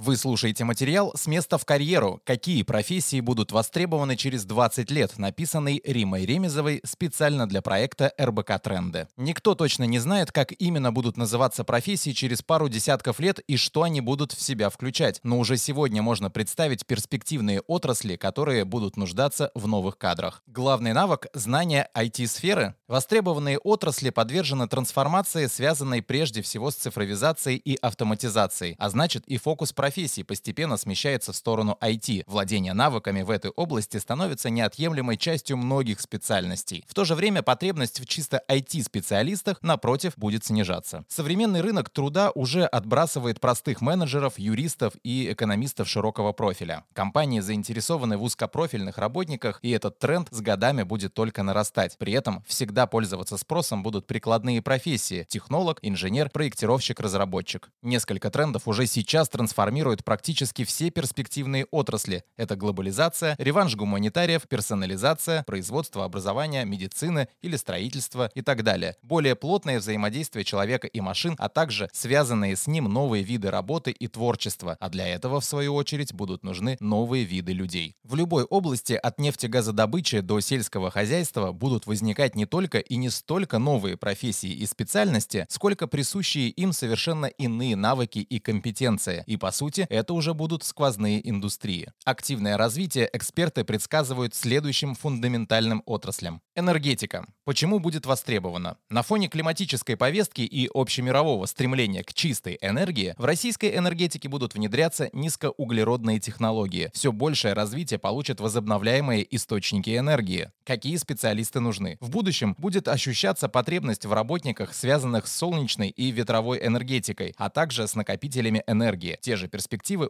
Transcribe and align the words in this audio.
Вы 0.00 0.16
слушаете 0.16 0.62
материал 0.62 1.12
«С 1.16 1.26
места 1.26 1.58
в 1.58 1.64
карьеру. 1.64 2.20
Какие 2.24 2.62
профессии 2.62 3.20
будут 3.20 3.50
востребованы 3.50 4.14
через 4.14 4.44
20 4.44 4.92
лет», 4.92 5.18
написанный 5.18 5.82
Римой 5.84 6.24
Ремезовой 6.24 6.80
специально 6.84 7.48
для 7.48 7.62
проекта 7.62 8.12
РБК 8.16 8.62
Тренды. 8.62 9.08
Никто 9.16 9.56
точно 9.56 9.82
не 9.82 9.98
знает, 9.98 10.30
как 10.30 10.52
именно 10.56 10.92
будут 10.92 11.16
называться 11.16 11.64
профессии 11.64 12.10
через 12.10 12.42
пару 12.42 12.68
десятков 12.68 13.18
лет 13.18 13.40
и 13.40 13.56
что 13.56 13.82
они 13.82 14.00
будут 14.00 14.30
в 14.30 14.40
себя 14.40 14.70
включать, 14.70 15.18
но 15.24 15.40
уже 15.40 15.56
сегодня 15.56 16.00
можно 16.00 16.30
представить 16.30 16.86
перспективные 16.86 17.60
отрасли, 17.62 18.14
которые 18.14 18.64
будут 18.64 18.96
нуждаться 18.96 19.50
в 19.56 19.66
новых 19.66 19.98
кадрах. 19.98 20.44
Главный 20.46 20.92
навык– 20.92 21.26
знание 21.34 21.88
IT-сферы. 21.96 22.76
Востребованные 22.86 23.58
отрасли 23.58 24.10
подвержены 24.10 24.68
трансформации, 24.68 25.46
связанной 25.46 26.02
прежде 26.02 26.40
всего 26.40 26.70
с 26.70 26.76
цифровизацией 26.76 27.56
и 27.56 27.74
автоматизацией, 27.74 28.76
а 28.78 28.90
значит 28.90 29.26
и 29.26 29.38
фокус 29.38 29.72
профессии 29.72 29.87
профессий 29.88 30.22
постепенно 30.22 30.76
смещается 30.76 31.32
в 31.32 31.36
сторону 31.36 31.78
IT. 31.80 32.24
Владение 32.26 32.74
навыками 32.74 33.22
в 33.22 33.30
этой 33.30 33.50
области 33.52 33.96
становится 33.96 34.50
неотъемлемой 34.50 35.16
частью 35.16 35.56
многих 35.56 36.02
специальностей. 36.02 36.84
В 36.86 36.92
то 36.92 37.06
же 37.06 37.14
время 37.14 37.42
потребность 37.42 37.98
в 37.98 38.04
чисто 38.04 38.42
IT-специалистах, 38.50 39.56
напротив, 39.62 40.12
будет 40.18 40.44
снижаться. 40.44 41.06
Современный 41.08 41.62
рынок 41.62 41.88
труда 41.88 42.32
уже 42.34 42.66
отбрасывает 42.66 43.40
простых 43.40 43.80
менеджеров, 43.80 44.38
юристов 44.38 44.92
и 45.02 45.32
экономистов 45.32 45.88
широкого 45.88 46.34
профиля. 46.34 46.84
Компании 46.92 47.40
заинтересованы 47.40 48.18
в 48.18 48.24
узкопрофильных 48.24 48.98
работниках, 48.98 49.58
и 49.62 49.70
этот 49.70 49.98
тренд 49.98 50.28
с 50.30 50.42
годами 50.42 50.82
будет 50.82 51.14
только 51.14 51.42
нарастать. 51.42 51.96
При 51.96 52.12
этом 52.12 52.44
всегда 52.46 52.86
пользоваться 52.86 53.38
спросом 53.38 53.82
будут 53.82 54.06
прикладные 54.06 54.60
профессии– 54.60 55.24
технолог, 55.30 55.78
инженер, 55.80 56.28
проектировщик, 56.28 57.00
разработчик. 57.00 57.70
Несколько 57.80 58.30
трендов 58.30 58.68
уже 58.68 58.86
сейчас 58.86 59.30
трансформируются 59.30 59.77
трансформирует 59.78 60.04
практически 60.04 60.64
все 60.64 60.90
перспективные 60.90 61.66
отрасли. 61.70 62.24
Это 62.36 62.56
глобализация, 62.56 63.36
реванш 63.38 63.76
гуманитариев, 63.76 64.42
персонализация, 64.48 65.44
производство 65.44 66.04
образования, 66.04 66.64
медицины 66.64 67.28
или 67.42 67.56
строительство 67.56 68.30
и 68.34 68.42
так 68.42 68.62
далее. 68.62 68.96
Более 69.02 69.34
плотное 69.34 69.78
взаимодействие 69.78 70.44
человека 70.44 70.86
и 70.86 71.00
машин, 71.00 71.36
а 71.38 71.48
также 71.48 71.88
связанные 71.92 72.56
с 72.56 72.66
ним 72.66 72.84
новые 72.84 73.22
виды 73.22 73.50
работы 73.50 73.90
и 73.90 74.08
творчества. 74.08 74.76
А 74.80 74.88
для 74.88 75.06
этого, 75.06 75.40
в 75.40 75.44
свою 75.44 75.74
очередь, 75.74 76.12
будут 76.12 76.44
нужны 76.44 76.76
новые 76.80 77.24
виды 77.24 77.52
людей. 77.52 77.94
В 78.02 78.16
любой 78.16 78.44
области 78.44 78.94
от 78.94 79.20
нефтегазодобычи 79.20 80.20
до 80.20 80.40
сельского 80.40 80.90
хозяйства 80.90 81.52
будут 81.52 81.86
возникать 81.86 82.34
не 82.34 82.46
только 82.46 82.78
и 82.78 82.96
не 82.96 83.10
столько 83.10 83.58
новые 83.58 83.96
профессии 83.96 84.50
и 84.50 84.66
специальности, 84.66 85.46
сколько 85.48 85.86
присущие 85.86 86.48
им 86.48 86.72
совершенно 86.72 87.26
иные 87.26 87.76
навыки 87.76 88.18
и 88.18 88.40
компетенции. 88.40 89.22
И 89.26 89.36
по 89.36 89.52
сути 89.52 89.67
сути, 89.68 89.86
это 89.90 90.14
уже 90.14 90.34
будут 90.34 90.64
сквозные 90.64 91.28
индустрии. 91.28 91.88
Активное 92.04 92.56
развитие 92.56 93.08
эксперты 93.12 93.64
предсказывают 93.64 94.34
следующим 94.34 94.94
фундаментальным 94.94 95.82
отраслям. 95.84 96.40
Энергетика. 96.56 97.26
Почему 97.44 97.78
будет 97.78 98.06
востребована? 98.06 98.76
На 98.88 99.02
фоне 99.02 99.28
климатической 99.28 99.96
повестки 99.96 100.40
и 100.40 100.70
общемирового 100.72 101.46
стремления 101.46 102.02
к 102.02 102.14
чистой 102.14 102.58
энергии 102.62 103.14
в 103.18 103.24
российской 103.24 103.76
энергетике 103.76 104.28
будут 104.28 104.54
внедряться 104.54 105.10
низкоуглеродные 105.12 106.18
технологии. 106.18 106.90
Все 106.94 107.12
большее 107.12 107.54
развитие 107.54 107.98
получат 107.98 108.40
возобновляемые 108.40 109.26
источники 109.36 109.96
энергии. 109.96 110.50
Какие 110.64 110.96
специалисты 110.96 111.60
нужны? 111.60 111.98
В 112.00 112.10
будущем 112.10 112.56
будет 112.58 112.88
ощущаться 112.88 113.48
потребность 113.48 114.06
в 114.06 114.12
работниках, 114.12 114.74
связанных 114.74 115.26
с 115.26 115.36
солнечной 115.36 115.88
и 115.88 116.10
ветровой 116.10 116.64
энергетикой, 116.64 117.34
а 117.36 117.50
также 117.50 117.86
с 117.86 117.94
накопителями 117.94 118.62
энергии. 118.66 119.18
Те 119.20 119.36
же 119.36 119.48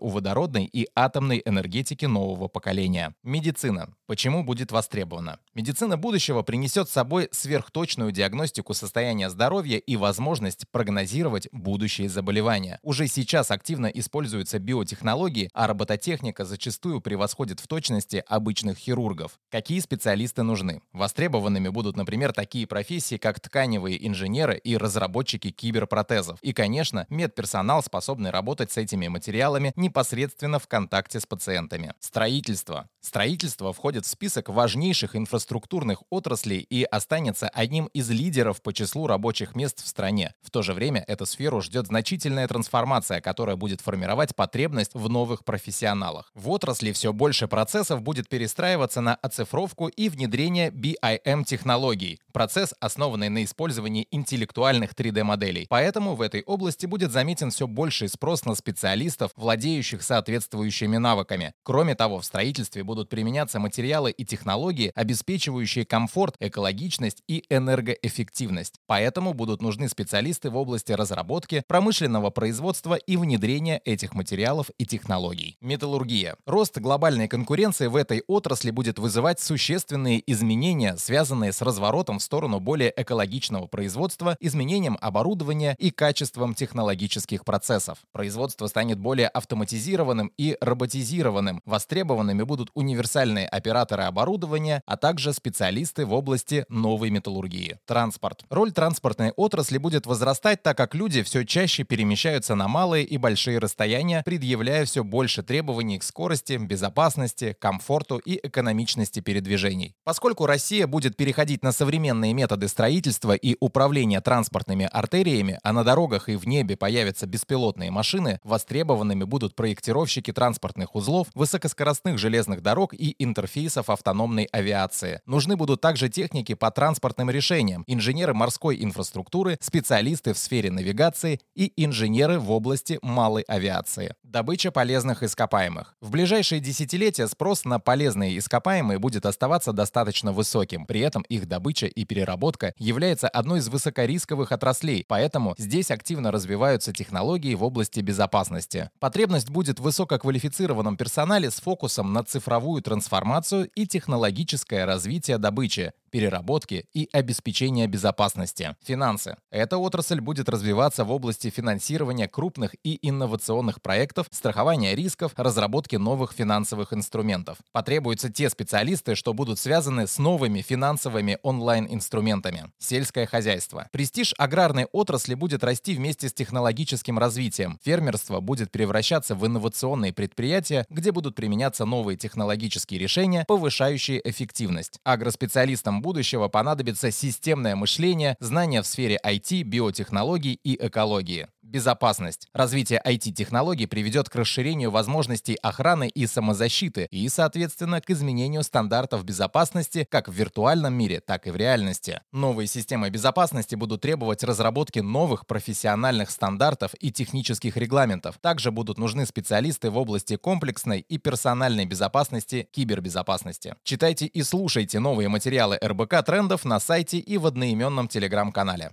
у 0.00 0.08
водородной 0.08 0.64
и 0.64 0.88
атомной 0.94 1.42
энергетики 1.44 2.04
нового 2.04 2.48
поколения. 2.48 3.14
Медицина. 3.22 3.94
Почему 4.06 4.44
будет 4.44 4.72
востребована? 4.72 5.38
Медицина 5.54 5.96
будущего 5.96 6.42
принесет 6.42 6.88
с 6.88 6.92
собой 6.92 7.28
сверхточную 7.30 8.12
диагностику 8.12 8.74
состояния 8.74 9.30
здоровья 9.30 9.78
и 9.78 9.96
возможность 9.96 10.64
прогнозировать 10.70 11.48
будущие 11.52 12.08
заболевания. 12.08 12.78
Уже 12.82 13.06
сейчас 13.06 13.50
активно 13.50 13.86
используются 13.86 14.58
биотехнологии, 14.58 15.50
а 15.52 15.66
робототехника 15.66 16.44
зачастую 16.44 17.00
превосходит 17.00 17.60
в 17.60 17.66
точности 17.66 18.24
обычных 18.26 18.78
хирургов. 18.78 19.38
Какие 19.50 19.80
специалисты 19.80 20.42
нужны? 20.42 20.80
Востребованными 20.92 21.68
будут, 21.68 21.96
например, 21.96 22.32
такие 22.32 22.66
профессии, 22.66 23.16
как 23.16 23.40
тканевые 23.40 24.06
инженеры 24.06 24.56
и 24.56 24.76
разработчики 24.76 25.50
киберпротезов. 25.50 26.38
И, 26.42 26.52
конечно, 26.52 27.06
медперсонал, 27.08 27.82
способный 27.82 28.30
работать 28.30 28.72
с 28.72 28.76
этими 28.76 29.08
материалами 29.08 29.37
материалами 29.38 29.72
непосредственно 29.76 30.58
в 30.58 30.66
контакте 30.66 31.20
с 31.20 31.26
пациентами. 31.26 31.94
Строительство. 32.00 32.88
Строительство 33.00 33.72
входит 33.72 34.04
в 34.04 34.08
список 34.08 34.48
важнейших 34.48 35.14
инфраструктурных 35.14 36.02
отраслей 36.10 36.66
и 36.68 36.82
останется 36.82 37.48
одним 37.48 37.86
из 37.94 38.10
лидеров 38.10 38.60
по 38.60 38.72
числу 38.72 39.06
рабочих 39.06 39.54
мест 39.54 39.82
в 39.82 39.86
стране. 39.86 40.34
В 40.42 40.50
то 40.50 40.62
же 40.62 40.74
время 40.74 41.04
эту 41.06 41.24
сферу 41.24 41.60
ждет 41.60 41.86
значительная 41.86 42.48
трансформация, 42.48 43.20
которая 43.20 43.54
будет 43.54 43.80
формировать 43.80 44.34
потребность 44.34 44.94
в 44.94 45.08
новых 45.08 45.44
профессионалах. 45.44 46.32
В 46.34 46.50
отрасли 46.50 46.90
все 46.90 47.12
больше 47.12 47.46
процессов 47.46 48.02
будет 48.02 48.28
перестраиваться 48.28 49.00
на 49.00 49.14
оцифровку 49.14 49.86
и 49.86 50.08
внедрение 50.08 50.70
BIM-технологий. 50.70 52.18
Процесс, 52.32 52.74
основанный 52.80 53.28
на 53.28 53.44
использовании 53.44 54.08
интеллектуальных 54.10 54.94
3D-моделей. 54.94 55.66
Поэтому 55.68 56.16
в 56.16 56.22
этой 56.22 56.42
области 56.42 56.86
будет 56.86 57.12
заметен 57.12 57.50
все 57.50 57.66
больший 57.68 58.08
спрос 58.08 58.44
на 58.44 58.54
специалистов, 58.56 59.27
специалистов, 59.28 59.32
владеющих 59.36 60.02
соответствующими 60.02 60.96
навыками. 60.98 61.52
Кроме 61.62 61.94
того, 61.94 62.18
в 62.20 62.24
строительстве 62.24 62.82
будут 62.84 63.08
применяться 63.08 63.58
материалы 63.58 64.10
и 64.10 64.24
технологии, 64.24 64.92
обеспечивающие 64.94 65.84
комфорт, 65.84 66.36
экологичность 66.40 67.22
и 67.28 67.44
энергоэффективность. 67.50 68.74
Поэтому 68.86 69.34
будут 69.34 69.62
нужны 69.62 69.88
специалисты 69.88 70.50
в 70.50 70.56
области 70.56 70.92
разработки, 70.92 71.62
промышленного 71.66 72.30
производства 72.30 72.94
и 72.94 73.16
внедрения 73.16 73.80
этих 73.84 74.14
материалов 74.14 74.70
и 74.78 74.86
технологий. 74.86 75.56
Металлургия. 75.60 76.36
Рост 76.46 76.78
глобальной 76.78 77.28
конкуренции 77.28 77.86
в 77.86 77.96
этой 77.96 78.22
отрасли 78.26 78.70
будет 78.70 78.98
вызывать 78.98 79.40
существенные 79.40 80.22
изменения, 80.30 80.96
связанные 80.96 81.52
с 81.52 81.62
разворотом 81.62 82.18
в 82.18 82.22
сторону 82.22 82.60
более 82.60 82.92
экологичного 82.96 83.66
производства, 83.66 84.36
изменением 84.40 84.96
оборудования 85.00 85.74
и 85.78 85.90
качеством 85.90 86.54
технологических 86.54 87.44
процессов. 87.44 87.98
Производство 88.12 88.66
станет 88.68 88.98
более 88.98 89.17
более 89.18 89.28
автоматизированным 89.30 90.30
и 90.38 90.56
роботизированным. 90.60 91.60
Востребованными 91.64 92.44
будут 92.44 92.70
универсальные 92.74 93.48
операторы 93.48 94.04
оборудования, 94.04 94.80
а 94.86 94.96
также 94.96 95.32
специалисты 95.32 96.06
в 96.06 96.12
области 96.12 96.64
новой 96.68 97.10
металлургии. 97.10 97.78
Транспорт. 97.84 98.44
Роль 98.48 98.70
транспортной 98.70 99.32
отрасли 99.32 99.78
будет 99.78 100.06
возрастать, 100.06 100.62
так 100.62 100.76
как 100.76 100.94
люди 100.94 101.24
все 101.24 101.44
чаще 101.44 101.82
перемещаются 101.82 102.54
на 102.54 102.68
малые 102.68 103.04
и 103.04 103.18
большие 103.18 103.58
расстояния, 103.58 104.22
предъявляя 104.24 104.84
все 104.84 105.02
больше 105.02 105.42
требований 105.42 105.98
к 105.98 106.04
скорости, 106.04 106.56
безопасности, 106.56 107.56
комфорту 107.58 108.18
и 108.18 108.38
экономичности 108.40 109.18
передвижений. 109.18 109.96
Поскольку 110.04 110.46
Россия 110.46 110.86
будет 110.86 111.16
переходить 111.16 111.64
на 111.64 111.72
современные 111.72 112.34
методы 112.34 112.68
строительства 112.68 113.32
и 113.32 113.56
управления 113.58 114.20
транспортными 114.20 114.88
артериями, 114.92 115.58
а 115.64 115.72
на 115.72 115.82
дорогах 115.82 116.28
и 116.28 116.36
в 116.36 116.46
небе 116.46 116.76
появятся 116.76 117.26
беспилотные 117.26 117.90
машины, 117.90 118.38
востребованы 118.44 118.97
заинтересованными 118.98 119.24
будут 119.24 119.54
проектировщики 119.54 120.32
транспортных 120.32 120.94
узлов, 120.94 121.28
высокоскоростных 121.34 122.18
железных 122.18 122.62
дорог 122.62 122.94
и 122.94 123.14
интерфейсов 123.18 123.90
автономной 123.90 124.44
авиации. 124.52 125.20
Нужны 125.26 125.56
будут 125.56 125.80
также 125.80 126.08
техники 126.08 126.54
по 126.54 126.70
транспортным 126.70 127.30
решениям, 127.30 127.84
инженеры 127.86 128.34
морской 128.34 128.82
инфраструктуры, 128.82 129.58
специалисты 129.60 130.32
в 130.32 130.38
сфере 130.38 130.70
навигации 130.70 131.40
и 131.54 131.72
инженеры 131.76 132.38
в 132.38 132.50
области 132.50 132.98
малой 133.02 133.42
авиации. 133.42 134.14
Добыча 134.22 134.70
полезных 134.70 135.22
ископаемых. 135.22 135.94
В 136.00 136.10
ближайшие 136.10 136.60
десятилетия 136.60 137.28
спрос 137.28 137.64
на 137.64 137.78
полезные 137.78 138.36
ископаемые 138.38 138.98
будет 138.98 139.26
оставаться 139.26 139.72
достаточно 139.72 140.32
высоким. 140.32 140.86
При 140.86 141.00
этом 141.00 141.22
их 141.28 141.46
добыча 141.46 141.86
и 141.86 142.04
переработка 142.04 142.72
является 142.78 143.28
одной 143.28 143.60
из 143.60 143.68
высокорисковых 143.68 144.52
отраслей, 144.52 145.04
поэтому 145.08 145.54
здесь 145.58 145.90
активно 145.90 146.30
развиваются 146.30 146.92
технологии 146.92 147.54
в 147.54 147.62
области 147.62 148.00
безопасности. 148.00 148.87
Потребность 148.98 149.50
будет 149.50 149.78
в 149.78 149.82
высококвалифицированном 149.82 150.96
персонале 150.96 151.50
с 151.50 151.60
фокусом 151.60 152.12
на 152.12 152.24
цифровую 152.24 152.82
трансформацию 152.82 153.70
и 153.74 153.86
технологическое 153.86 154.86
развитие 154.86 155.38
добычи, 155.38 155.92
переработки 156.10 156.86
и 156.92 157.08
обеспечения 157.12 157.86
безопасности. 157.86 158.76
Финансы. 158.82 159.36
Эта 159.50 159.78
отрасль 159.78 160.20
будет 160.20 160.48
развиваться 160.48 161.04
в 161.04 161.12
области 161.12 161.50
финансирования 161.50 162.28
крупных 162.28 162.74
и 162.82 162.98
инновационных 163.06 163.82
проектов 163.82 164.26
страхования 164.30 164.94
рисков, 164.94 165.32
разработки 165.36 165.96
новых 165.96 166.32
финансовых 166.32 166.92
инструментов. 166.92 167.58
Потребуются 167.72 168.30
те 168.30 168.48
специалисты, 168.50 169.14
что 169.14 169.34
будут 169.34 169.58
связаны 169.58 170.06
с 170.06 170.18
новыми 170.18 170.62
финансовыми 170.62 171.38
онлайн-инструментами. 171.42 172.70
Сельское 172.78 173.26
хозяйство. 173.26 173.88
Престиж 173.92 174.34
аграрной 174.38 174.86
отрасли 174.92 175.34
будет 175.34 175.62
расти 175.64 175.94
вместе 175.94 176.28
с 176.28 176.32
технологическим 176.32 177.18
развитием. 177.18 177.78
Фермерство 177.82 178.40
будет 178.40 178.70
превращаться 178.78 179.34
в 179.34 179.44
инновационные 179.44 180.12
предприятия, 180.12 180.86
где 180.88 181.10
будут 181.10 181.34
применяться 181.34 181.84
новые 181.84 182.16
технологические 182.16 183.00
решения, 183.00 183.44
повышающие 183.48 184.20
эффективность. 184.22 185.00
Агроспециалистам 185.02 186.00
будущего 186.00 186.46
понадобится 186.46 187.10
системное 187.10 187.74
мышление, 187.74 188.36
знания 188.38 188.80
в 188.80 188.86
сфере 188.86 189.18
IT, 189.26 189.64
биотехнологий 189.64 190.60
и 190.62 190.78
экологии. 190.80 191.48
Безопасность. 191.68 192.48
Развитие 192.54 192.98
IT-технологий 193.04 193.84
приведет 193.84 194.30
к 194.30 194.34
расширению 194.36 194.90
возможностей 194.90 195.54
охраны 195.56 196.08
и 196.08 196.26
самозащиты 196.26 197.06
и, 197.10 197.28
соответственно, 197.28 198.00
к 198.00 198.08
изменению 198.08 198.62
стандартов 198.62 199.22
безопасности 199.22 200.06
как 200.10 200.28
в 200.28 200.32
виртуальном 200.32 200.94
мире, 200.94 201.20
так 201.20 201.46
и 201.46 201.50
в 201.50 201.56
реальности. 201.56 202.22
Новые 202.32 202.68
системы 202.68 203.10
безопасности 203.10 203.74
будут 203.74 204.00
требовать 204.00 204.42
разработки 204.44 205.00
новых 205.00 205.46
профессиональных 205.46 206.30
стандартов 206.30 206.92
и 207.00 207.12
технических 207.12 207.76
регламентов. 207.76 208.38
Также 208.40 208.70
будут 208.70 208.96
нужны 208.96 209.26
специалисты 209.26 209.90
в 209.90 209.98
области 209.98 210.36
комплексной 210.36 211.00
и 211.00 211.18
персональной 211.18 211.84
безопасности, 211.84 212.66
кибербезопасности. 212.72 213.74
Читайте 213.82 214.24
и 214.24 214.42
слушайте 214.42 215.00
новые 215.00 215.28
материалы 215.28 215.78
РБК 215.84 216.24
трендов 216.24 216.64
на 216.64 216.80
сайте 216.80 217.18
и 217.18 217.36
в 217.36 217.44
одноименном 217.44 218.08
телеграм-канале. 218.08 218.92